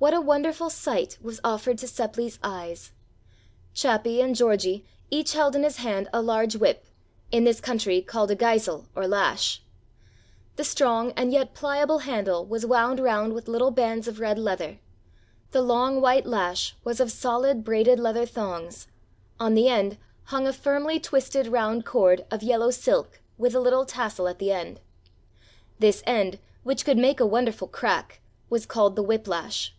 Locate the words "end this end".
24.50-26.38